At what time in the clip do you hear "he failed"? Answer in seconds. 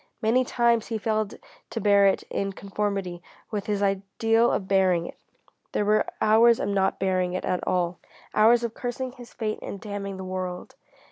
0.87-1.35